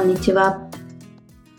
[0.00, 0.66] こんにちは。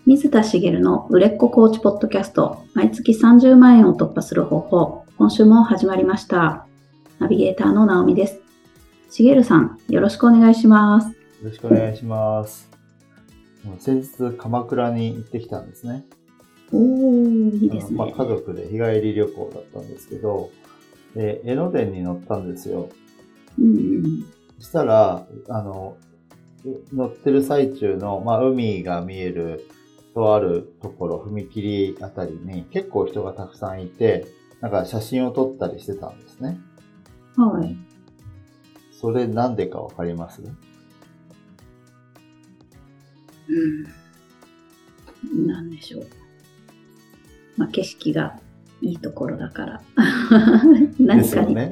[0.07, 6.65] 水田茂の売れっ子コーチポッドキャスト、毎月30万円を突破する方法、今週も始まりました。
[7.19, 8.41] ナビゲーターの直美です。
[9.11, 11.09] 茂さん、よろしくお願いします。
[11.09, 12.67] よろしくお願いします。
[13.63, 16.05] もう先日、鎌倉に行ってきたんですね。
[16.73, 17.95] おー、いいですね。
[17.95, 20.49] まあ、家族で日帰り旅行だったんですけど、
[21.15, 22.89] で江ノ電に乗ったんですよ。
[23.59, 24.25] うんうん
[24.57, 25.97] そしたら、あの、
[26.93, 29.67] 乗ってる最中の、まあ、海が見える
[30.13, 34.27] とあるところ、踏切あたりに結構人がたくさんいて、
[34.59, 36.59] なんか写真を撮ったりしてたんですね。
[37.35, 37.75] はい。
[38.91, 40.43] それなんでかわかります？
[43.47, 45.47] うん。
[45.47, 46.07] なんでしょう。
[47.57, 48.39] まあ、景色が
[48.81, 49.81] いいところだから。
[51.15, 51.23] で。
[51.23, 51.71] すよね。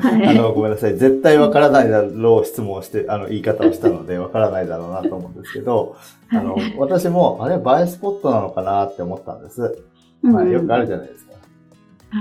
[0.00, 0.96] はいあの、ごめんなさい。
[0.96, 5.96] 絶対わからないだろう質問をして、あの、言い方をしたので、わからないだろうなと思うんですけど、
[6.30, 9.78] あの、私も、あれ、映えスポットなのかなって思ったんです。
[10.22, 11.32] まあ、よくあるじゃないですか。
[11.32, 11.38] はい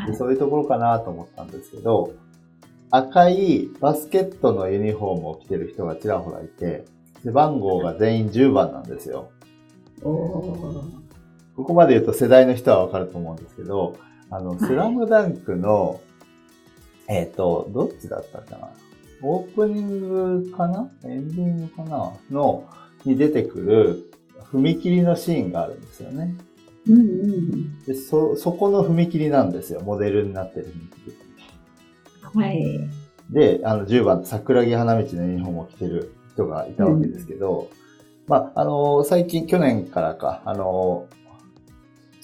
[0.07, 2.11] でそういうところかなと思ったんですけど、
[2.91, 6.85] 赤いバスケットのユニフォームを着てる人がちらほらいて、
[7.23, 9.29] 背番号が全員10番なんですよ。
[10.03, 13.95] ここまで言うと世代の人はわかると思うんですけど、
[14.29, 16.01] あの、いスラムダンクの、
[17.07, 18.69] えっ、と、どっちだったかな？
[19.21, 20.89] オープニングかな？
[21.03, 22.11] エンディングかな？
[22.29, 22.69] の、
[23.05, 24.11] に出てくる
[24.51, 26.35] 踏切のシーンがあるんですよね。
[26.87, 29.81] うんうんで、そ、そこの踏切なんですよ。
[29.81, 30.71] モデルになってる踏
[31.05, 31.17] 切。
[32.35, 32.41] うん。
[32.41, 32.89] はい。
[33.29, 37.69] で、あの、10番、桜木花道のユニフォームを着てる人がいたわけですけど、
[38.27, 41.07] まあ、あの、最近、去年からか、あの、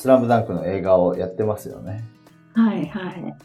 [0.04, 2.04] スラムダンクの映画をやってますよね。
[2.56, 3.36] はいはい。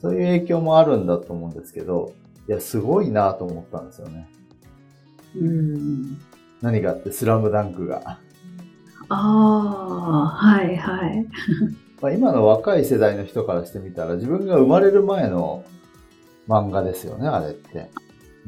[0.00, 2.14] そういう影響もあるんだと思うんですけど、
[2.48, 4.26] いや、すごいなと思ったんですよね。
[5.38, 6.16] うん。
[6.62, 8.00] 何があって、スラムダンクが。
[8.06, 8.18] あ
[9.10, 11.26] あ、はいはい。
[12.00, 15.64] まあ、今の若い世代の人からしてみたら、自分が生まれる前の
[16.48, 17.90] 漫画ですよね、あれって。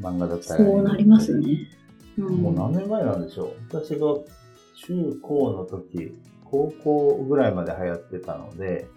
[0.01, 0.63] 漫画だったり。
[0.63, 1.69] そうなりますね。
[2.17, 4.07] うんもう何年前なんでしょう私が
[4.87, 6.17] 中高の時、
[6.51, 8.87] 高校ぐらいまで流行ってたので、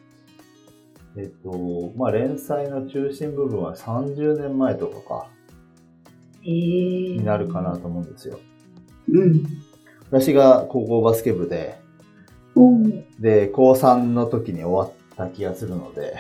[1.17, 5.27] えっと、まあ、連載の中心部分は30年前とかか、
[6.43, 8.39] えー、になるかなと思うんですよ。
[9.11, 9.45] うん。
[10.11, 11.79] 私が高校バスケ部で、
[12.55, 16.17] おーで、高3の時に終わった気がするので、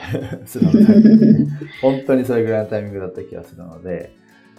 [0.46, 1.26] スラムダンクって
[1.80, 4.14] 本当にそれぐらいのタイミングだった気がするので、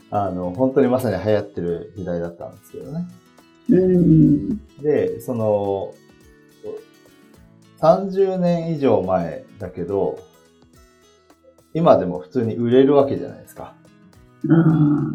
[0.10, 3.08] あの、本当にまさに流行ってる時代だったんですけどね。
[3.70, 4.58] うん。
[4.82, 5.94] で、その、
[7.84, 10.18] 30年以上前だけど、
[11.74, 13.76] 今でも普通に売れるわけじゃないですか。
[14.50, 15.12] あ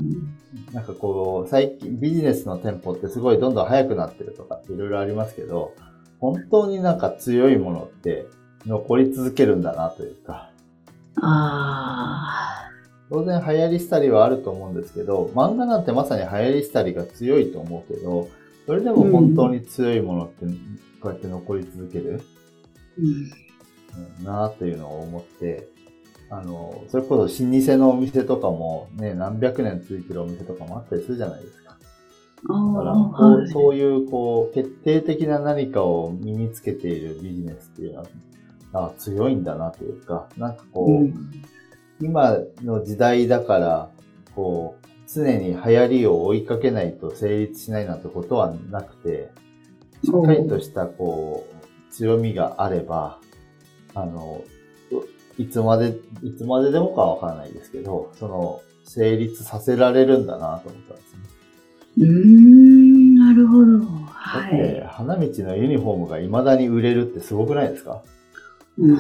[0.74, 5.74] なんかこう、最近ビジネスの店舗ってすごいどんどん速くなってるとかいろいろありますけど、
[6.20, 8.26] 本当になんか強いものって
[8.66, 10.50] 残り続けるんだなというか、
[11.22, 11.22] あ。
[11.22, 12.68] あ
[13.10, 18.28] 当然流行り廃りはあると思うんですけど、漫画なんてまさに流行り廃りが強いと思うけど、
[18.66, 20.44] それでも本当に強いものって
[21.00, 22.20] こうやって残り続ける。
[22.20, 22.22] ー。
[22.22, 22.37] うん。
[22.98, 25.68] うんなというのを思って、
[26.30, 31.76] あの、それこそ老舗のお店とかもね、何百年続いてるお店とかもあったりするじゃないですか。
[32.48, 33.48] あだから、あ、こうはい。
[33.50, 38.06] そういう、こう、決定的な何かを身につけているビジネスっていうのは、
[38.74, 41.42] あ強いんだなというか、なんかこう、うん
[42.00, 43.90] 今の時代だから、
[44.36, 49.32] こう、常に流行りを追いかけないと成立しないなんてことはなくて、
[50.04, 51.57] しっかりとした、こう、
[51.98, 53.18] 強みがあれば、
[53.94, 54.42] あの、
[55.36, 61.20] いつまで、いつまででもかはわからないですけど、その、成立させられるんだなと思ったんですね。
[61.98, 63.78] うーん、なるほど。
[63.80, 64.86] だはって、い。
[64.86, 68.02] 花道のユニフォームが未だに売れるってすごくないですか？
[68.78, 68.96] うん、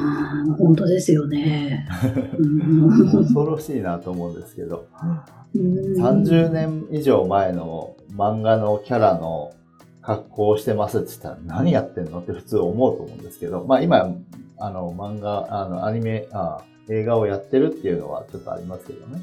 [0.56, 1.86] 本当ですよね。
[2.36, 4.86] うん恐ろしいなと思うんですけど。
[5.02, 5.20] うん
[5.54, 9.52] 30年以上前の漫画のキャラの
[10.08, 14.10] 格好をしてますって言ったら何やってんのって普通思うと思うんですけど、まあ今、
[14.58, 19.20] あの漫画、あのアニメ、あ映画をやってるっていうのはちょっとありますけどね。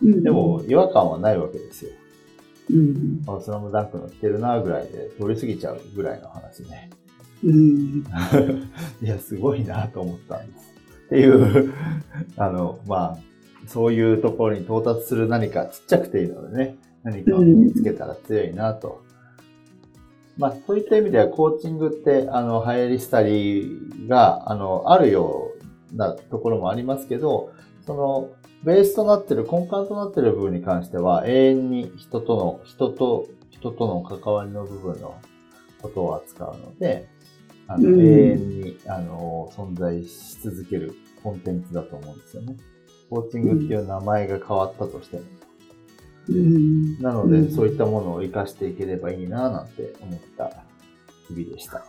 [0.00, 1.90] うんでも違和感はないわけですよ。
[2.70, 6.90] うん、あスラムダンクの着てるなぐらいで通り過ぎちゃうぐらいの話ね。
[7.42, 8.04] うん、
[9.02, 10.74] いや、すごいなと思ったんです。
[11.06, 11.72] っていう、
[12.36, 13.18] あの、まあ、
[13.66, 19.02] そういうところに到達する何かちっちゃくていいのでね、何かを身につけたら強いなと。
[20.38, 25.52] まあ、そういった意味ではコーチングって、あの、流行り廃りが、あの、あるよ
[25.92, 27.52] うなところもありますけど、
[27.86, 28.30] その、
[28.64, 35.16] ベースとなってる、根幹となってる部分に関しては、永遠に人との、人と、人との関わりの部分の、
[35.82, 37.08] ことを扱うので、
[37.66, 42.56] あの、うん永遠に、あの、存在し続けるコンテンツだと思うんですよね。
[43.10, 45.22] コーチングっていう名前が変わったとしても。
[45.22, 45.41] うん。
[47.00, 50.64] なので、うんそういったものを活かしていければいいななんて思った
[51.28, 51.84] 日々でした。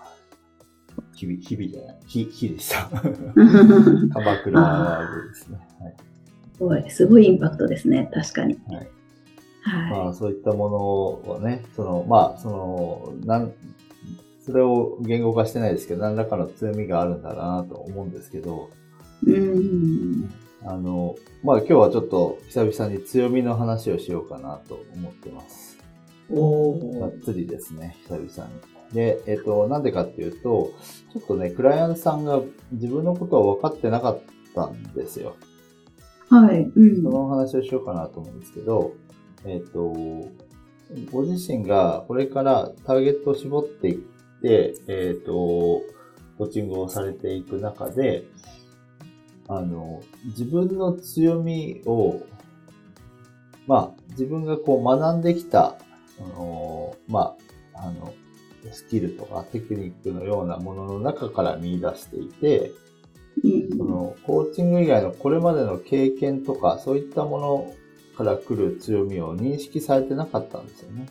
[1.16, 2.90] 日々、日々じゃない、日、日でした。
[4.14, 5.58] 鎌倉ワールドですね。
[5.80, 5.96] はい。
[6.56, 8.10] すごい、すごいインパクトですね。
[8.14, 8.60] 確かに。
[8.68, 8.88] はい
[9.64, 9.92] はい。
[9.92, 10.78] まあ、そういったもの
[11.36, 13.54] をね、その、まあ、その、なん、
[14.46, 18.70] それを言語化してないですけど、何らかの強みがあるんだなと思うんですけど、
[19.26, 20.30] うん。
[20.66, 25.78] あの、まあ今日はちょっと久々に強みの話をしようかなと思ってます。
[26.32, 27.24] おがっー。
[27.24, 28.74] つりですね、久々に。
[28.94, 30.72] で、えっと、なんでかっていうと、
[31.12, 34.20] ちょっとね、クライアントさんが自分のことを分かってなかっ
[34.56, 35.36] たんですよ。
[36.30, 36.64] はい。
[36.64, 37.04] うん。
[37.04, 38.94] そのお話をしようかなと思うんですけど、
[39.46, 39.94] えっ、と、
[41.12, 43.98] ご自身がこれからターゲットを絞っていっ
[44.42, 45.34] て、えっ、と、
[46.38, 48.26] コーチングをされていく中で、
[49.58, 52.22] あの、自分の強みを、
[53.68, 55.76] まあ、自分がこう学んできた、
[56.20, 57.36] あの、ま
[57.74, 58.14] あ、あの、
[58.72, 62.72] スキルとかテクニックのようなものの中から見出していて、
[63.44, 67.74] うんそのコーチング以外のこれまでの経験とか、そういったもの
[68.18, 71.08] から来る強みを認識されてなかったんですよね。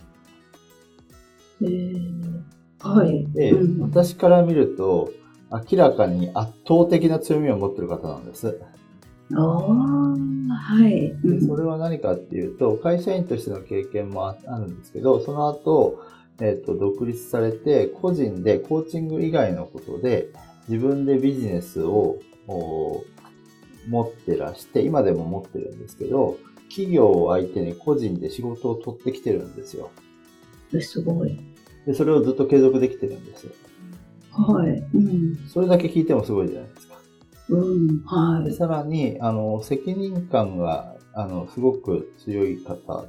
[1.62, 2.42] えー
[2.82, 3.26] はい。
[3.32, 5.10] で、うん私から見ると、
[5.52, 8.58] 明らかに圧倒的な強みを持ってる方なんです。
[9.34, 9.42] ああ、
[10.54, 11.10] はい。
[11.10, 16.00] うんでそれは何かっていうと、会社員としての経験もああるんですけど、その後、
[16.40, 20.28] えっ、と、独立されて、個人でコーチング以外のことで、
[20.68, 23.04] 自分でビジネスをお
[23.88, 26.38] 持ってらして、今でも持ってるんですけど、
[26.68, 29.90] 企業を相手に個人で仕事を取ってきてるんですよ。
[30.74, 31.38] えすごい。
[31.86, 33.52] で、それをずっと継続できてるんですよ。
[34.32, 34.70] はい。
[34.94, 35.36] うん。
[35.48, 36.94] それだけ聞いてもすごいじゃないですか。
[37.50, 38.02] うん。
[38.04, 38.54] はで、い。
[38.54, 43.04] さらに、あの、責任感が、あの、すごく強い方、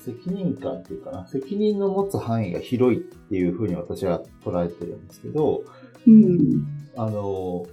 [0.00, 5.64] 責任感っていうかな、責任の持つ範囲が広いっていうふうに私は捉えてるんですけど、
[6.06, 6.66] うん。
[6.96, 7.66] あの、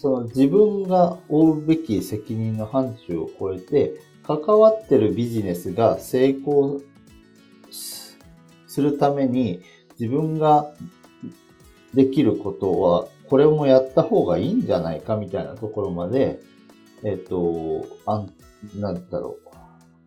[0.00, 3.94] その自分が負うべき責任の範疇を超えて、
[4.26, 6.84] 関わってるビジネスが成功す
[8.76, 9.62] するために、
[9.98, 10.70] 自分が
[11.94, 16.40] できることは、これもやった方がいいんじゃないかみたいなところまで、
[17.02, 18.30] えっと、あん、
[18.78, 19.38] なんだろ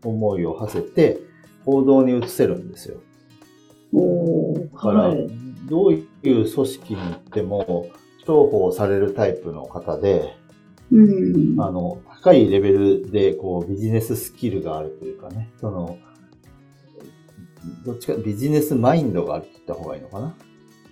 [0.04, 1.20] う、思いを馳せて、
[1.66, 3.00] 行動に移せるんですよ。
[4.72, 5.28] だから、はい。
[5.68, 7.88] どういう組織に行っても、
[8.28, 10.36] 重宝されるタイプの方で、
[10.92, 11.60] うん。
[11.60, 15.98] あの、高いレベルで、こう、ビジネススキルがあるというかね、その、
[17.86, 20.36] どっちか、ビジネスマインドがあるって言った方がいいのかな？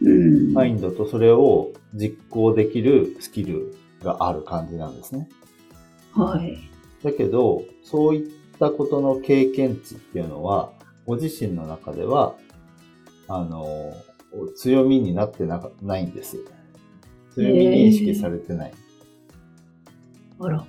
[0.01, 0.53] うん。
[0.53, 5.29] マインドとそれを実行できるスキルがある感じなんですね。
[6.13, 6.57] はい。
[7.03, 10.73] だけど、そういったことの経験値っていうのは、
[11.05, 12.35] ご自身の中では、
[13.27, 13.93] あの、
[14.55, 16.37] 強みになってなかないんです。
[17.33, 18.73] 強み認識されてない。
[20.39, 20.65] あら。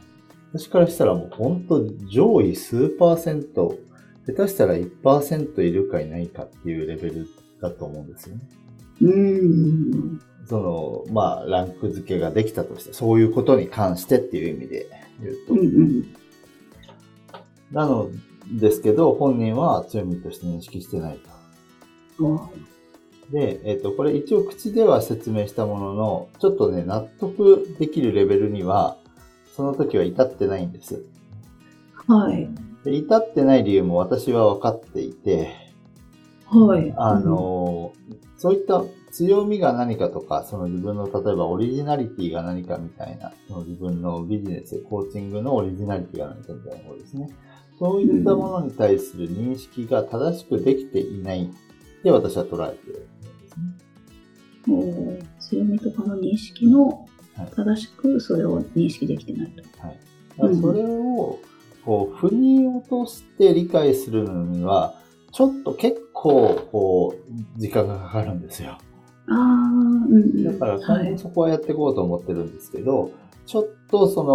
[0.53, 3.77] 私からしたらもう本当上位数パーセント、
[4.29, 7.27] 下手したら1%いるかいないかっていうレベル
[7.63, 8.43] だと思うんですよね。
[9.01, 10.21] うん。
[10.47, 10.59] そ
[11.09, 14.87] の、まあ、ランク付けができたとして、そういうことに関してっていう意味で
[15.21, 15.55] 言うと。
[15.55, 16.15] うんうん。
[17.73, 18.11] なの
[18.53, 21.19] ですけど、本人は強みとして認識してない
[22.19, 22.25] と。
[22.25, 22.51] お
[23.31, 28.97] で、えっ、と、これ一応口では説明したものの、ちょっとね、納得できるレベルには、
[29.55, 31.03] その時は至ってないんです。
[32.07, 32.49] はい。
[32.89, 35.55] で至ってない理由も私は分かっていて、
[36.47, 36.93] はい。
[36.97, 37.93] あの、
[38.39, 47.29] そういった強みが何かとか、その自分の例えばオリジナリティが何かみたいな、その自分のビジネス、コーチングのオリジナリティが何かみたいなことですね。
[47.79, 53.57] そういったものに対する認識が正しくできていないって私は捉えているんです
[54.71, 55.29] ね。
[55.39, 59.63] 強みとかの認識のはい正しくそれを認識できてないと。
[59.87, 59.99] はい。
[60.39, 61.39] だからそれを、
[61.85, 64.95] こう、腑に落として理解するのには、
[65.33, 68.79] ちょっと結構、こう、時間がかかるんですよ。
[69.29, 70.45] ああ、うんうん。
[70.45, 71.19] だから。
[71.19, 73.11] そこはやっていこうと思ってるんですけど、
[73.47, 74.35] ちょっとその、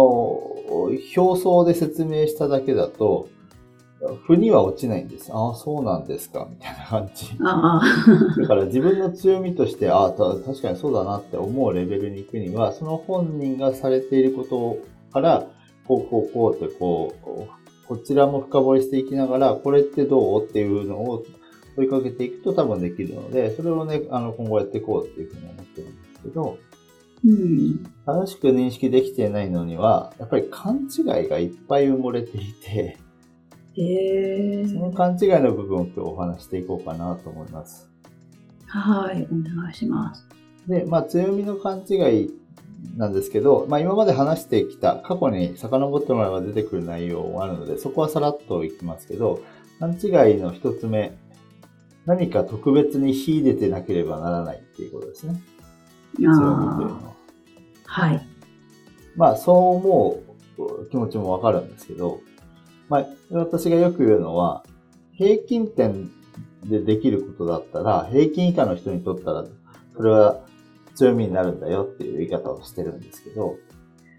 [1.16, 3.28] 表層で説明しただけだと、
[4.26, 5.30] 腑には落ちないんです。
[5.32, 7.26] ああ、そうなんですか、みたいな感じ。
[7.42, 14.78] ああ、だから自分の強みとして、ああ、た確かにそうだなって思うレベルに行くには、その本人がされていること
[15.12, 15.46] から、
[15.86, 21.24] こう、こう、こうって、こう、こちらも深掘りしていきながら、これってどうっていうのを、
[21.76, 26.58] 追いかけていくと多分できるので、それをね、あの、今後やっていこうっていうふうに思ってるんですけど、
[27.24, 27.84] うん。
[28.06, 32.98] 正しく認識できていないのには、やっぱり勘違いがいっぱい埋もれていて、
[33.76, 34.68] へえ。
[34.68, 37.90] その勘違いの部分を今日お話していこうかなと思います。
[38.66, 40.28] はい、お願いします。
[40.68, 42.30] で、まあ、強みの勘違い
[42.96, 49.40] なんですけど、まあ、今まで話してきた、過去に遡ってもらえば出てくる内容があるので、そこはさらっといきますけど、
[49.80, 51.16] 勘違いの一つ目、
[52.06, 55.40] 何か特別に秀でてなければならないっていうことですね。
[56.16, 56.36] 強み
[56.76, 57.14] というのは。
[57.84, 58.26] はい。
[59.16, 60.22] まあ、そう思
[60.58, 62.20] う気持ちもわかるんですけど、
[62.88, 64.64] まあ、私がよく言うのは、
[65.12, 66.10] 平均点
[66.64, 69.44] でできることだったら、平均以下の人にとったら、
[69.96, 70.40] それは
[70.94, 73.58] 強みになるんだよっていう言い方をしてるんですけど、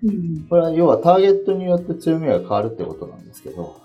[0.04, 3.82] うん、これは要はターゲットによって強みが変わるってことなんですけど、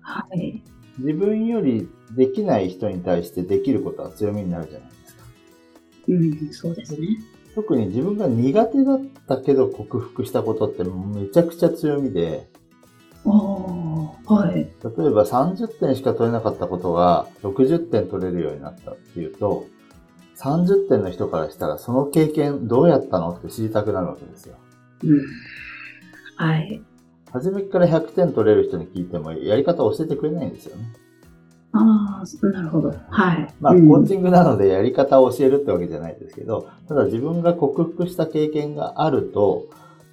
[0.00, 0.62] はい。
[0.98, 5.24] 自分よりできない人に対してできることは強みになるじゃないですか。
[6.08, 7.08] うん、そうですね。
[7.54, 12.48] 特に自分が苦手だったけど克服したことってめちゃくちゃ強みで、
[13.26, 13.30] あ
[14.26, 14.54] あ、はい。
[14.56, 14.70] 例え
[15.10, 19.66] ば30点しか取れなかったことが60点取れるようになったっていうと、
[20.36, 24.56] 30点の人からしたらその経験どうやったのって知りたくなるわけですよ。
[25.02, 25.20] うん。
[26.36, 26.82] はい。
[27.32, 30.84] 初めから100点取れる人に聞いてもやり方を教えてくれないんですよね。
[31.72, 32.94] ああ、なるほど。
[33.10, 33.54] はい。
[33.60, 39.66] まあ、コーチングなのでやり方を教えるってわけじゃないですけど、ただ自分が克服した経験があると、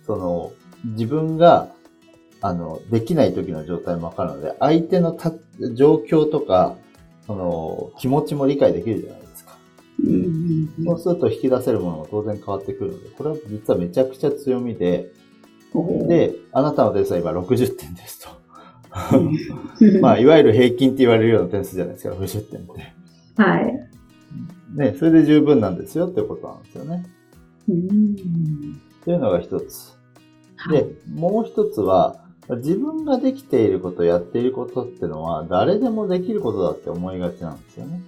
[0.08, 0.52] その、
[0.84, 1.70] 自分が、
[2.42, 5.32] あの、できない時の状態もわかるので、相手のた
[5.76, 6.76] 状況とか、
[7.28, 9.21] その、気持ちも理解できるじゃない
[10.84, 15.12] そうすると引き出せるものも当然変わってくるので、これは実はめちゃくちゃ強みで、
[16.08, 18.30] で、あなたの点数は今60点ですと。
[20.02, 23.42] まあ、いわゆる平均って言われるような点数じゃないですか、60点って。
[23.42, 23.90] はい。
[24.76, 27.06] ね、それで十分なんですよってことなんですよね。
[27.70, 28.16] うん。
[29.06, 29.98] というのが一つ。
[30.70, 38.02] で、もう一つは、自分ができていること、やっていることってのは、誰でもできることだって思いがちなんですよね。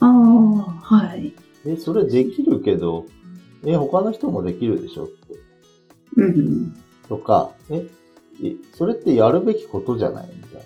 [0.00, 1.34] ああ、はい。
[1.66, 3.06] え、それできるけど、
[3.64, 5.04] え、他の人もできるでしょ？
[5.04, 5.14] って。
[6.16, 6.74] うん。
[7.08, 7.86] とか、え、
[8.74, 10.62] それってやるべきことじゃないみたい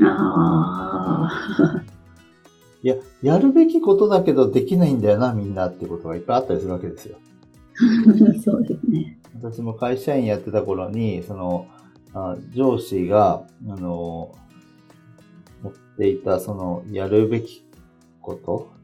[0.00, 0.10] な。
[0.10, 1.82] ああ。
[2.82, 7.16] いや、やるべきことだけどできないんだよな、みんなってことがいっぱいあったりするわけですよ。
[8.44, 9.18] そうですね。
[9.40, 11.66] 私も会社員やってた頃に、その、
[12.14, 14.34] あ上司が、あの、
[15.62, 17.65] 持っていた、その、やるべき
[18.26, 18.76] こと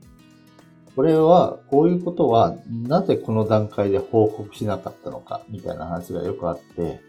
[0.95, 7.01] これは、こういうことは、なぜこの段階で報告しなかったのか、みたいな話がよくあって、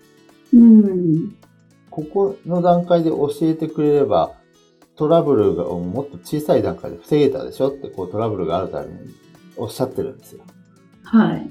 [0.53, 1.35] うん。
[1.89, 4.31] ここの段階で教えてくれれば、
[4.95, 9.13] トラブルがもっと小さい段階で防げたでしょって、こうトラブルがあるために
[9.57, 10.43] おっしゃってるんですよ。
[11.03, 11.49] はい。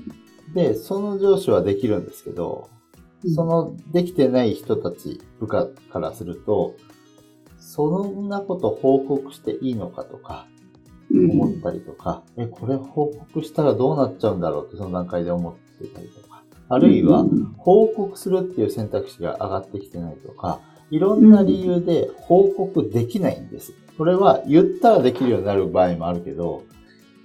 [0.54, 2.70] で、その上司はできるんですけど、
[3.34, 6.76] そのできてない人たち、部下からすると、
[7.58, 10.46] そんなこと報告していいのかとか、
[11.12, 17.26] 思ったりとか、うん、え、これ報告したらどうなっちゃうんだろうってその段階で思ってたりとか、あるいは
[17.59, 23.73] 報告するっていう選択肢が上がってきてないとか、いろんな理由で報告できないんです。
[23.97, 26.64] それは言ったらできるようになる場合もあるけど、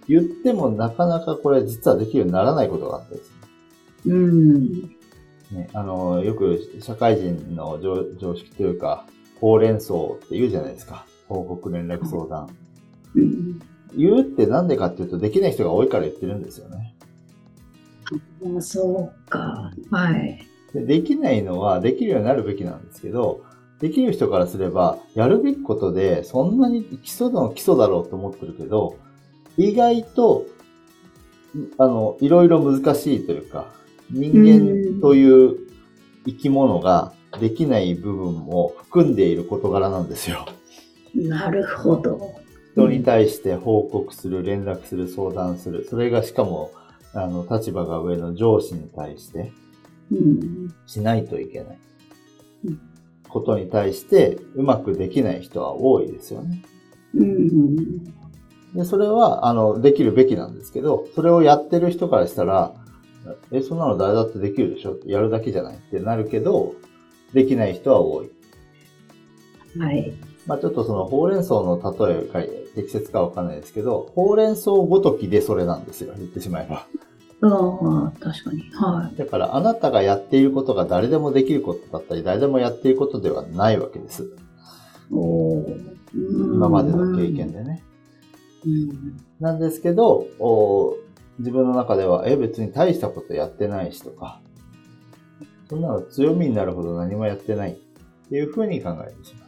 [0.07, 3.31] 言ってもなかなかこれ実はできるようにならないことがあったりす
[4.05, 4.13] る。
[4.13, 4.97] うん。
[5.51, 7.79] ね、あの、よく社会人の
[8.19, 9.05] 常識というか、
[9.39, 9.97] ほうれん草っ
[10.29, 11.05] て言うじゃないですか。
[11.27, 12.49] 報告連絡相談。
[13.15, 13.59] うん、
[13.95, 16.95] 言うってなんでかっていうと、できない人が多いから言ってるんですよね。
[18.57, 19.71] あそうか。
[19.91, 20.45] はい。
[20.73, 20.85] で。
[20.85, 23.41] できないのはできるようになるべきなんですけど、
[23.79, 28.97] できる人からすれば、やるべきことで、そんなに基礎の基礎だろうと思ってるけど、
[29.57, 30.45] 意外と、
[31.77, 33.67] あの、いろいろ難しいというか、
[34.09, 35.57] 人間という
[36.25, 40.47] 生き物ができない部分も含んでいる事柄なんですよ。
[41.13, 42.36] なるほど。
[42.77, 45.87] 人に対して報告する、連絡する、相談する。
[45.89, 46.71] それがしかも、
[47.13, 49.51] あの、立場が上の上司に対して、
[50.85, 51.79] しないといけない。
[53.27, 56.61] ことに対して、うまくできない人は多いですよね。
[58.75, 62.75] で、それは、あの、できるべきなんですけど、それをやってる人からしたら、
[63.51, 66.75] え、そんなの誰だってできるでしょやるだけじゃないってなるけど、
[67.33, 68.29] できない人は多い。
[69.79, 70.13] はい。
[70.47, 72.41] まあちょっとそのほうれん草の例えが
[72.75, 76.87] 適切かわかんないですけど、ほうれん草ごときでそれなんですよ、言ってしまえば。
[77.39, 78.61] ああ、確かに。
[78.71, 79.17] はい。
[79.17, 84.27] だからあなたがやっていることが誰でもできることだったり、誰でもやっていることではないわけです。
[85.11, 85.63] お
[86.13, 87.83] 今までの経験でね。
[88.65, 89.17] うん。
[89.39, 90.97] なんですけど、お
[91.39, 94.41] 自分の中では、え、別に大したことやってないしとか、
[95.69, 97.75] そんなの強みになるほど何もやってないっ
[98.29, 99.46] ていうふうに考えてしまう。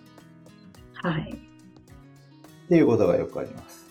[1.02, 1.32] はい。
[1.32, 3.88] っていうことがよくあります。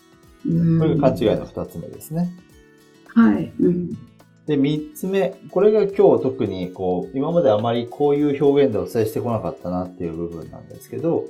[0.46, 2.30] うんこれが勘違いの二つ目ですね。
[3.14, 3.52] はい。
[3.60, 3.90] うん。
[4.46, 11.24] で、三つ目、これが今日特にこう、今まであまりこういう表現でお伝えしてこなかったなっていう部分なんですけど、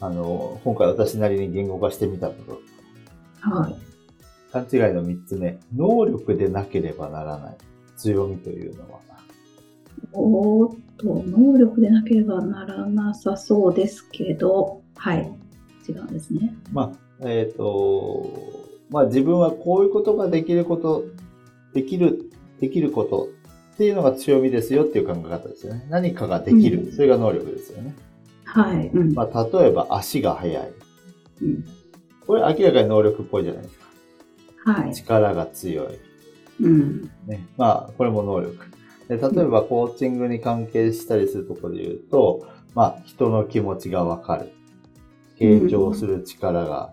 [0.00, 3.50] あの、今回私なりに言語化してみたこと。
[3.50, 3.76] はい。
[4.52, 7.56] 勘違いの三つ目、能力でなければならない
[7.96, 9.00] 強みというのは、
[10.12, 15.32] おーっと、能力でなければならなさそうですけど、はい。
[15.88, 16.54] 違うんですね。
[16.72, 16.92] ま
[17.22, 18.26] あ、えっ、と、
[18.90, 21.04] まあ自分はこういうことができること、
[21.72, 22.30] できる、
[22.60, 23.28] できること
[23.74, 25.86] っていうのが強みですよっていう考え方ですよね。
[25.88, 26.84] 何かができる。
[26.84, 27.94] うんそれが能力ですよね。
[28.44, 28.88] はい。
[28.88, 29.14] うん。
[29.14, 30.72] まあ例えば足が速い。
[31.42, 31.64] うん
[32.26, 34.72] これ明らかに能力っぽいじゃないですか。
[34.72, 34.94] はい。
[34.94, 35.98] 力が強い。
[36.60, 37.10] うん。
[37.26, 37.46] ね。
[37.56, 38.66] まあこれも能力。
[39.08, 44.52] で例えばコーチングに関係したりするところで言うと、まあ人の気持ちがわかる。
[45.40, 46.92] 傾聴する力が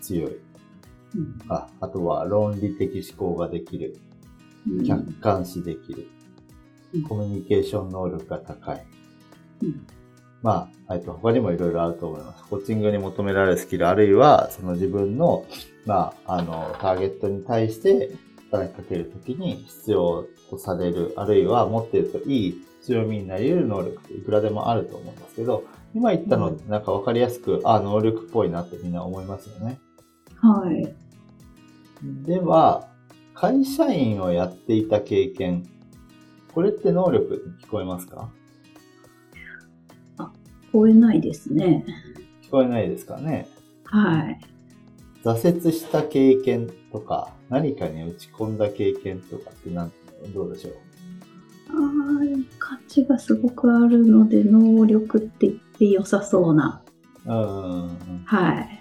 [0.00, 0.32] 強い。
[1.16, 3.96] うんああとは論理的思考ができる。
[4.70, 6.08] うん客観視できる
[6.94, 7.02] うん。
[7.02, 8.86] コミュニケーション能力が高い。
[9.62, 9.86] うん
[10.42, 12.44] まあ、えっと、他にもいろいろあると思います。
[12.44, 15.44] コーチングに求められるスキル、あるいは、その自分の、
[15.84, 18.12] まあ、あの、ターゲットに対して
[18.50, 29.78] 働きかけるときに必要とされる、あるいは持っているといい強みになり得る能力っていくらでもあると思うんですけど、今言ったのってなんかわかりやすく、あ、能力っぽいなってみんな思いますよね。
[30.36, 30.94] はい。
[32.24, 32.88] では、
[33.34, 35.68] 会社員をやっていた経験、
[36.54, 38.30] これって能力に聞こえますか？
[40.16, 41.84] 聞こえないですね。
[42.42, 43.48] 聞こえないですかね？
[43.84, 44.40] はい。
[45.24, 49.92] 挫折した経験とか、何かに打ち込んだ経験とかってなん
[50.34, 50.74] どうでしょう？
[52.58, 56.82] 価値がすごくあるので、能力って言って良さそうな。
[57.26, 58.22] うんうんうん。
[58.24, 58.78] はい。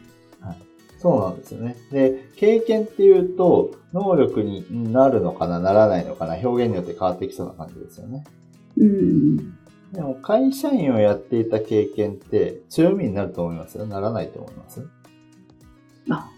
[1.00, 1.76] そうなんですよね。
[1.92, 8.24] で、経験っていうと、能力になるのかな、ならないのかな、表現によって変わってきそうな感じですよね。
[8.78, 9.38] うん。
[9.94, 14.86] でも、会社員をやっていた経験って強みになると思いますよならないと思います
[16.10, 16.30] あ、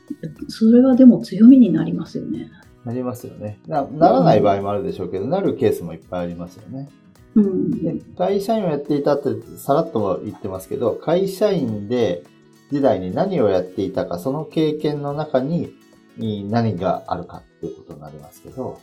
[0.47, 2.51] それはでも強みになりますよね。
[2.85, 3.83] なりますよねな。
[3.83, 6.89] ならない場合もあるでしょうけど、なるケースもいっぱいありますよね。
[7.35, 7.71] うん。
[7.83, 12.23] で会社員をやっていたってさらっとも言ってますけど、会社員で
[12.71, 15.73] 時代に何をやっていたか、その経験の中に
[16.17, 18.79] 何があるかっていうことになりますけど、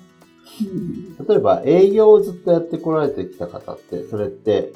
[0.60, 4.72] うん例えば営業をずっとやってこられてきた方って、それって、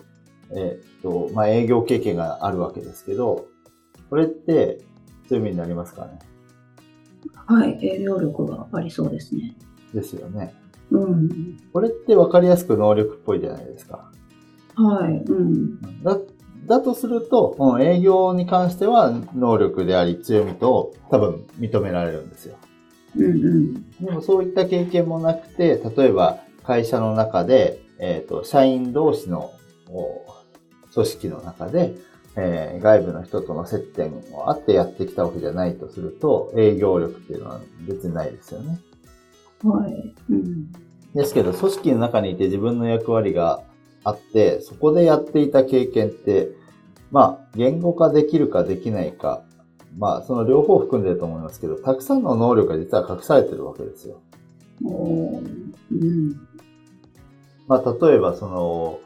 [0.51, 3.47] えーっと、まあ、営業経験があるわけですけど、
[4.09, 4.81] これって
[5.29, 6.19] 強みになりますかね？
[7.47, 7.79] はい。
[7.85, 9.57] 営業力がありそうですね。
[9.95, 10.55] ですよね。
[10.91, 11.59] うん。
[11.73, 14.11] これって分かりやすく能力っぽいじゃないですか。
[14.77, 15.13] はい。
[15.13, 16.03] うん。
[16.03, 16.19] だ、
[16.67, 22.57] だとすると、うん営業に関しては能力であり強みと多分認められるんですよ。
[23.17, 23.91] うんうん。
[24.01, 29.53] でもそういった経験もなくて、例えば会社の中で、えっ、と、社員同士の
[29.89, 30.25] お
[30.95, 31.95] 組織の中で、
[32.37, 38.79] えー外部の人との接点をあってやってきたわけじゃないとすると、営業力っていうのは別にないですよね。
[39.65, 40.15] はい。
[40.31, 40.73] うん。
[41.15, 43.63] ですけど、組織の中にいて自分の役割が
[44.05, 46.51] あって、そこでやっていた経験って、
[47.11, 49.43] まあ、言語化できるかできないか、
[49.99, 54.21] まあ、その両方含んでると思いますけど、たくさんの能力が実は隠されてるわけですよ。
[54.83, 56.37] うん。
[57.67, 59.01] まあ、例えば、その、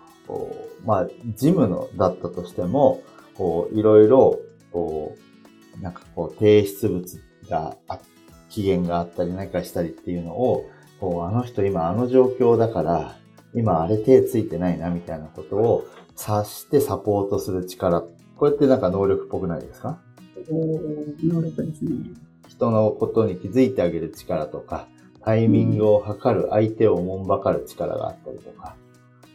[0.84, 3.02] まあ、事務のだったとしても、
[3.36, 4.38] こう、いろいろ、
[4.72, 5.16] こ
[5.78, 7.04] う、なんかこう、提出物
[7.48, 7.98] があ、
[8.50, 10.64] 期限があったり何かしたりっていうのを、
[11.00, 13.16] こう、あの人今あの状況だから、
[13.54, 18.02] 今あれ手ついてないなみたいなことを察してサポートする力。
[18.36, 20.00] これってなんか能力っぽくないですか？
[20.50, 21.90] おー能力ですね。
[22.48, 24.88] 人のことに気づいてあげる力とか、
[25.22, 28.76] タイミングを測る相手をもんばかる力があったりとか、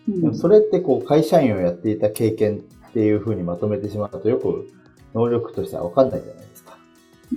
[0.08, 4.68] うんでもそれってこう会社員をやっていた経験っていうふうにまとめてしまうとよく
[5.14, 6.78] 能力としては分かんないじゃないですか。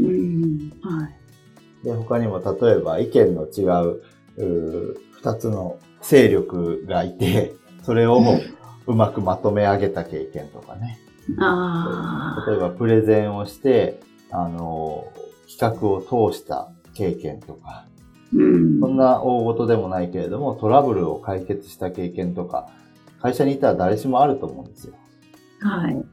[0.01, 0.73] うん。
[0.83, 1.85] はい。
[1.85, 4.03] で、他にも例えば意見の違う
[4.37, 8.21] うー二つの勢力がいて、 それを
[8.87, 10.99] うまくまとめ上げた経験とかね。
[11.39, 15.05] あ例えばプレゼンをして、あの、
[15.49, 17.87] 企画を通した経験とか、あ。
[18.35, 18.81] うん。
[18.81, 22.69] そんな大事でもないけれども、トラブルを解決した経験とか、
[23.21, 24.95] 会社にいたら誰しもあると思うんですよ。
[25.63, 26.05] はい。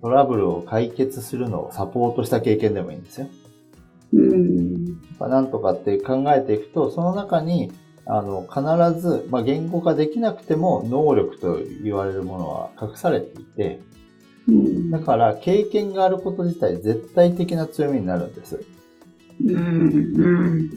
[0.00, 3.28] トラブルを解決するのをサポートした経験でもいいんですよ。
[4.12, 5.00] うん。
[5.20, 7.72] なんとかって考えていくと、その中に、
[8.04, 13.80] あの、必ず、まあ、言語化できなくても能力と言われるものは隠されていて、
[14.48, 14.90] うん。
[14.90, 18.64] だから経験があること自体絶対的な強みになるんです。
[19.44, 19.56] うん。
[19.56, 20.26] う
[20.56, 20.70] ん。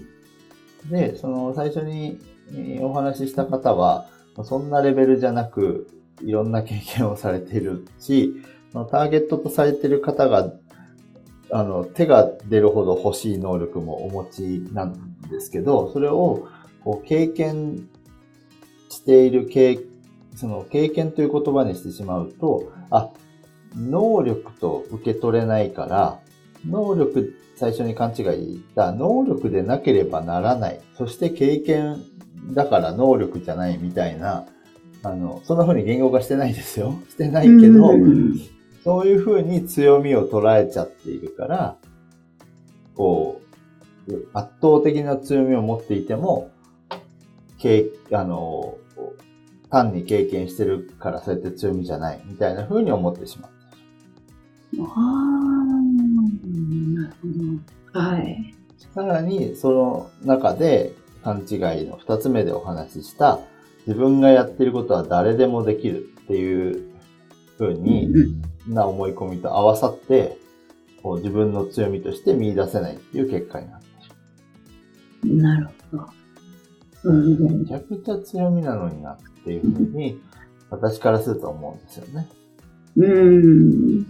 [0.92, 2.20] で、その最初に
[2.52, 4.08] えーお話しした方は、
[4.44, 5.88] そんなレベルじゃなく、
[6.22, 8.34] いろんな経験をされているし、
[8.74, 10.52] ターゲットとされている方が、
[11.52, 14.42] あの、手が出るほど欲しい能力もお持ち
[14.74, 16.48] なんですけど、それを
[16.84, 17.88] こう経験
[18.90, 19.80] している経、
[20.36, 23.10] その経験という言葉にしてしまうと、あ、
[23.76, 26.20] 能力と受け取れないから、
[26.68, 30.82] 能力、最初に勘違いした能力でなければならない。
[30.98, 32.04] そして経験
[32.54, 34.46] だから能力じゃないみたいな、
[35.06, 36.96] あの、そんな風に言語化してないですよ。
[37.10, 38.40] してないけど、うん
[38.84, 41.76] そういう風に強みを捉えちゃっているから、
[42.94, 43.42] こ
[44.08, 46.52] う、圧倒的な強みを持っていても、
[47.58, 48.78] 経あの、
[49.72, 53.52] 単に経験してるからそうやって強みじゃないみたいな風に思ってしまう。
[56.94, 57.28] なるほ
[57.92, 58.00] ど。
[58.00, 58.54] はい。
[58.94, 63.40] さらに、その中で勘違いの二つ目でお話しした、
[63.88, 66.92] 自分がやってることは誰でもできるっていう
[67.58, 68.10] 風に
[68.68, 70.38] な思い込みと合わさって、
[71.04, 74.12] こう自分の強みとして見出せないっていう結果になってし
[75.24, 76.26] うんなるほど。
[77.12, 80.20] めちゃくちゃ強みなのになっていう風に、
[80.72, 82.28] 私からすると思うんですよね。
[82.98, 84.04] うん。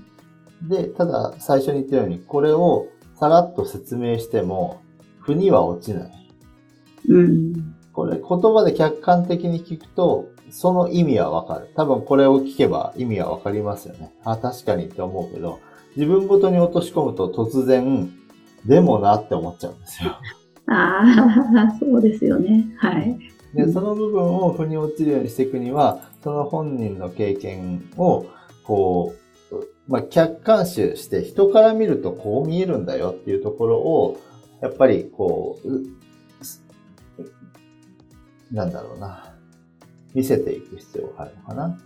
[0.69, 2.87] で、ただ最初に言ったように、これを
[3.19, 4.81] さらっと説明しても、
[5.19, 6.29] 腑には落ちない。
[7.09, 7.74] うん。
[7.95, 11.69] これ言葉で客観的に聞くと、その意味はわかる。
[11.75, 14.11] 多分これを聞けば意味はわかりますよね。
[14.25, 15.61] あ、確かにって思うけど、
[15.95, 18.11] 自分ごとに落とし込むと突然、
[18.65, 20.11] でもなって思っちゃうんですよ。
[20.67, 21.03] あ
[21.71, 22.65] あ、そうですよね。
[22.77, 23.17] はい。
[23.53, 28.25] で、うんその部分を腑に落ちるようにしていくには、その本人の経験を、
[28.65, 29.13] こ
[29.51, 29.55] う、
[29.87, 34.17] まあ、客観視して人から見るとこう見えるんだよっていうところを、
[34.59, 35.83] やっぱりこう、う
[38.51, 39.35] なんだろうな、
[40.13, 41.79] 見せていく必要があるのかな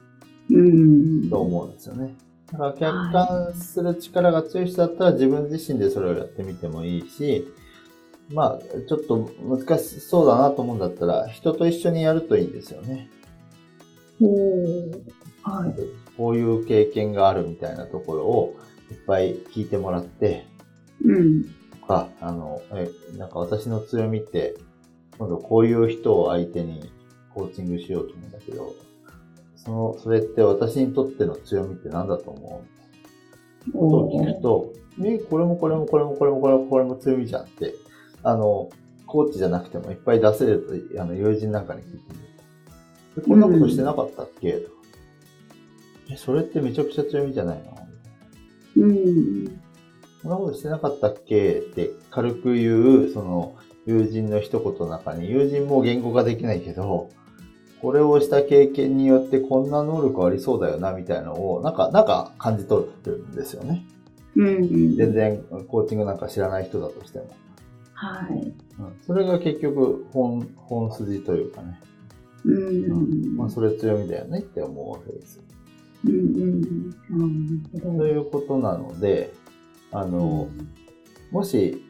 [0.51, 1.29] うん。
[1.29, 2.15] と思うんですよね。
[2.51, 7.47] だから客観する力が強い人だったら自分自身でそれをやってみてもいいし、
[8.33, 13.09] まあ、ちょっと難しそうだなと思うんだったら、人と一緒にやるといいんですよね。
[14.21, 15.01] おー
[15.41, 15.75] はい。
[16.17, 18.55] こういう経験があるみたいなところを
[18.91, 20.45] いっぱい聞いてもらって、
[21.03, 21.43] うん。
[21.43, 24.55] とか、あの、え、なんか私の強みって、
[25.19, 26.91] 今度こういう人を相手に
[27.33, 28.73] コーチングしようと思うんだけど、
[29.57, 32.63] その、それって私にとっての強みって何だと思
[33.67, 33.71] う？
[33.73, 37.75] ことを聞くと、え、これもこれもこれもこれもこれもこれも強みじゃんって、
[38.23, 38.69] あの、
[39.05, 42.25] コーチじゃなくてもいっぱい出せると、あの、友人なんかに聞いてみる。
[43.17, 44.75] えこんなことしてなかったっけ、とか。
[46.11, 47.77] え、それってめちゃくちゃ強みじゃないの？
[48.77, 49.61] うん。
[50.23, 51.59] こんなことしてなかったっけ？
[51.59, 53.55] って軽く言う、その、
[53.89, 57.09] 友人の一言の中に、友人も言語化できないけど、
[57.81, 63.83] これをした経験によってこんな能力ありそうだよな、みたいなのを、なんか、なんか感じ取ってるんですよね。
[64.35, 64.95] うん。
[64.95, 67.29] 全然コーチングなんか知らない人だとしても。
[67.93, 68.37] はい。
[68.37, 68.53] うん、
[69.05, 71.79] それが結局本、本筋というかね。
[72.45, 73.35] うん。
[73.35, 75.41] まあ、それ強みだよねって思うわけです。
[76.05, 76.13] うん
[77.11, 77.63] うん。
[77.83, 77.97] うん。
[77.97, 79.33] ということなので、
[79.91, 80.47] あの、
[81.31, 81.88] もし、うん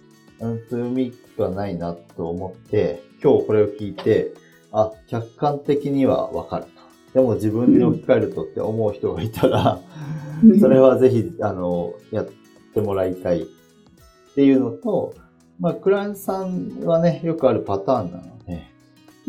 [0.70, 4.32] 強みがないなと思って、今日これを聞いて、
[4.72, 6.72] あ、客観的にはわかると。
[7.14, 9.80] でも自分に置き換えるとって思う人がいたら、
[10.44, 12.30] うんそれはぜひ、あの、やっ
[12.74, 13.46] てもらいたいっ
[14.36, 15.14] ていうのと、
[15.60, 18.66] まあ、クライアントさんはね、よくあるパターンなので、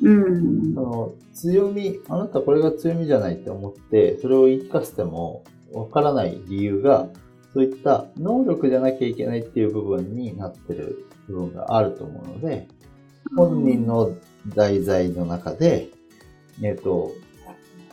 [0.03, 0.81] うんそ。
[0.81, 5.43] の強み、あなたこれが強みじゃないって思って、それを言い聞かせても
[5.73, 7.09] わからない理由が、
[7.53, 12.69] そういった能力じゃなきゃいけないっていう部分になってる部分があると思うので、
[13.37, 14.15] 本人の
[14.55, 15.89] 題材の中で、
[16.63, 17.13] えっと、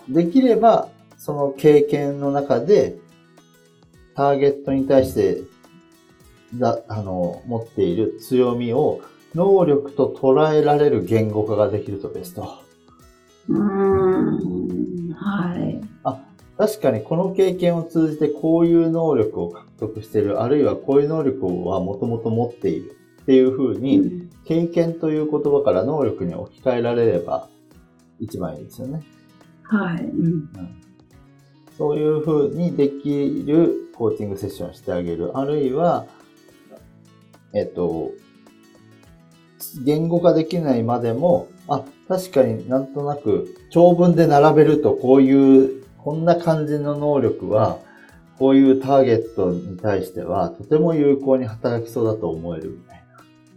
[0.10, 2.98] できれば、その経験の中で、
[4.16, 5.42] ターゲットに対して、
[6.56, 9.02] だ、あの、持っている強みを、
[9.36, 12.64] 能力と捉えられる言語化ができるとベスト。
[13.50, 15.14] うん。
[15.14, 15.82] はい。
[16.58, 27.50] 確かにこの経験を通じてこういう能力を獲得している、あるいはこういう能力はもともと持っているっていうふうに、経験という言葉から能力に置き換えられれば
[28.20, 29.04] 一番いいですよね。
[29.64, 30.04] はい。
[30.04, 30.50] うん。
[31.78, 35.38] そういうふうにできるコーチングセッションをしてあげる。
[35.38, 36.08] あるいは、
[37.54, 38.12] えっと、
[39.84, 47.80] 言語化できないまでも、あ、確かになんとなく長文で並べるとこういう、こんな感じの能力は、
[48.38, 53.04] こういうターゲットに対してはとても有効に働きそうだと思えるみたい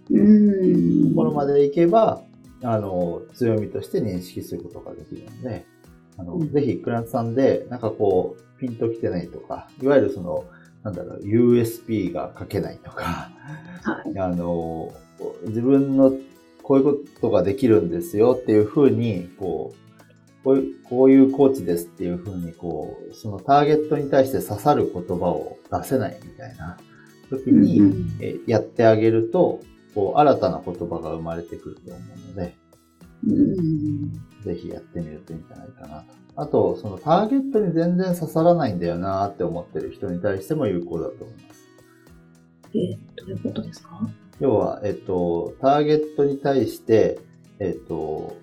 [0.08, 0.22] な。
[0.22, 1.10] うん。
[1.10, 2.22] ところまでいけば、
[2.62, 5.66] あの、強みとして認識することができるので、
[6.16, 10.44] あの、うんぜひ、クラントさんで、なんかこう、ピンときてないとか、いわゆるその、
[10.82, 13.30] なんだろう、USP が書けないとか、
[13.82, 14.18] はい。
[14.18, 14.92] あの、
[15.46, 16.12] 自分の
[16.62, 19.89] こういうことができるんですよっていうふうに、こう、
[20.42, 26.78] こういうこういうコーチですっていうふうに、こう、そのターゲットに対して刺さる言葉を出せないみたいな
[27.28, 29.60] 時に、うんうんえやってあげると、
[29.94, 32.56] こう、新たな言葉が生まれてくると思うので、
[33.26, 34.12] うん。
[34.42, 36.04] ぜひやってみるといいんじゃないかなと。
[36.36, 41.68] あと、そのターゲットに全然刺さらないんだよなって思ってる人に対しても有効だと思います。
[42.72, 44.08] え、どういうことですか？
[44.38, 47.18] 要は、えっと、ターゲットに対して、
[47.58, 48.36] えっと、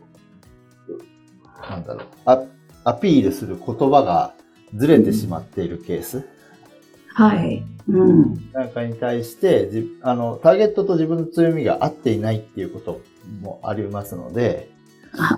[1.70, 2.44] なんだろう、ア
[2.84, 4.34] アピールする言葉が
[4.74, 6.26] ずれてしまっているケース。
[7.14, 7.64] はい。
[7.90, 8.52] うん。
[8.54, 13.02] なんかに対して、じあの、ターゲットと自分の強みが合っていないっていうこと
[13.42, 14.70] もありますので、
[15.18, 15.38] あ。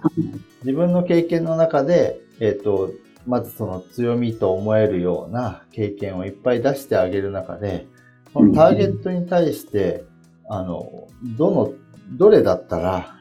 [0.64, 2.92] 自分の経験の中で、えっ、と、
[3.26, 7.88] まずその強みと思えるような経験をいっぱい出してあげる中で、
[8.34, 10.04] このターゲットに対して、
[10.50, 11.74] あの、どの、
[12.12, 13.16] どれだったら、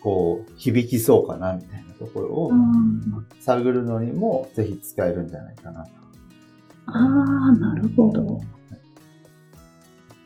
[0.00, 5.90] こう、響きそうかな、みたいなところをうん探るのにも、ぜひ使えるんじゃないかなと。
[6.86, 8.40] ああ、なるほど。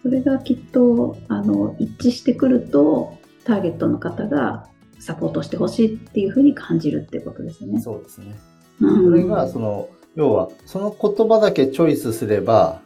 [0.03, 7.81] それがきっと、あの、一致してくると、ターゲットの方がサポートしてほしいっていうふうに感じるっていうことですね。
[7.81, 8.37] そうですね。
[8.81, 12.81] うんそれが、その、要は、その言葉だけチョイスすれば、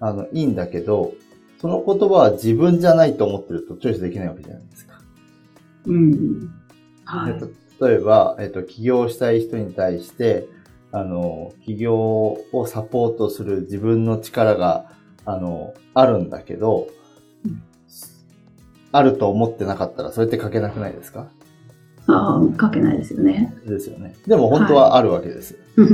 [0.00, 1.12] あの、いいんだけど、
[1.60, 5.00] その言葉は自分じゃないと思ってるとチョイスできないわけじゃないですか。
[5.86, 6.50] うん。
[7.04, 7.59] はい。
[7.80, 10.46] で例えば、えっと、起業したい人に対して、
[10.92, 14.92] あの、起業をサポートする自分の力が、
[15.24, 16.88] あの、あるんだけど、
[17.44, 17.62] うん
[18.92, 21.28] あると思ってなかったら、それって書けなくないですか？
[22.08, 23.54] ああ、書けないですよね。
[23.64, 24.16] ですよね。
[24.26, 25.58] でも本当はあるわけですよ。
[25.76, 25.86] うん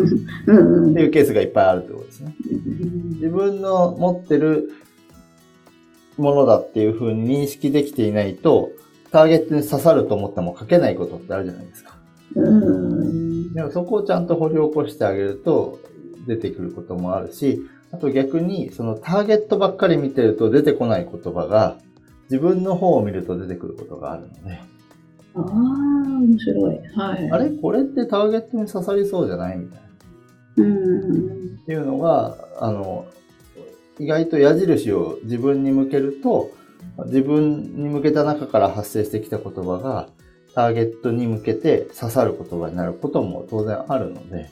[0.46, 2.34] うんっていうケースがいっぱいあるってことですね。
[3.16, 4.70] 自分の持ってる
[6.16, 8.70] ものだっていうふうに認識できていないと、
[9.10, 11.96] ターゲットに刺さると思っても書けないことってあるじゃないですか。
[12.34, 13.52] うん。
[13.54, 15.78] でもそこをちゃんと掘り起こしてあげると
[16.26, 21.78] 出てくることもあるし、あと逆にそのターゲットばっかり見てると出てこない言葉が
[22.24, 24.60] 自分の方を見ると出てくることがあるので、
[25.34, 26.80] ああ、面白い。
[26.96, 27.30] はい。
[27.30, 27.50] あれ？
[27.50, 29.80] これってターゲットに刺さりそうじゃないみたい
[30.56, 30.64] な。
[30.64, 31.58] うん。
[31.62, 33.06] っていうのが、あの、
[33.98, 36.50] 意外と矢印を自分に向けると、
[37.04, 40.08] 自分に向けた中から発生してきた言葉が、
[40.54, 44.48] ターゲットに向けて刺さる言葉になることも当然あるので、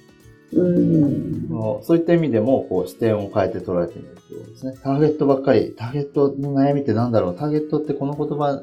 [0.52, 1.82] うん。
[1.82, 4.74] そういった意味でも、こう視点を変えて捉えてみるってことですね。
[4.82, 7.36] ターゲットばっかり、ターゲットの悩みってなんだろう？
[7.36, 8.62] ターゲットってこの言葉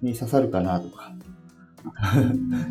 [0.00, 1.12] に刺さるかなとか、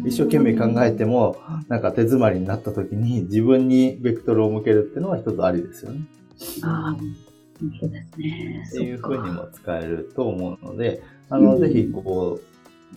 [0.06, 1.38] 一生懸命考えても、
[1.68, 6.02] なんか手詰まりになった時に自分にベクトルを向けるっていうのは一つありですよね。
[6.64, 6.98] ああ、
[7.60, 8.08] そうですね。
[8.14, 12.40] っていうふうにも使えると思うので、あの、うんぜひ、こ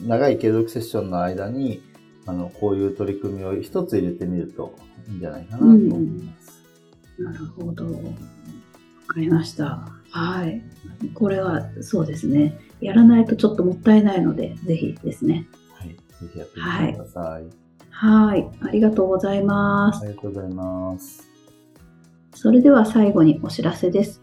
[0.03, 1.83] う、長い継続セッションの間に、
[2.27, 4.75] あの、こういう取り組みを一つ入れてみると
[5.09, 6.63] いいんじゃないかなと思います。
[7.19, 7.85] なるほど。
[7.87, 7.91] わ
[9.07, 9.89] かりました。
[10.11, 10.63] はい。
[11.15, 12.59] これはそうですね。
[12.81, 15.47] やらないとちょっともったいないので、ぜひですね。
[15.73, 15.89] はい。
[15.89, 15.97] ぜ
[16.33, 17.47] ひやってみてください。
[17.91, 18.49] はい。
[18.61, 20.05] ありがとうございます。
[20.05, 21.27] ありがとうございます。
[22.35, 24.23] それでは最後にお知らせです。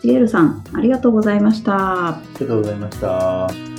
[0.00, 2.08] しげるさん、ありがとうございました。
[2.08, 3.77] ありがとうございました。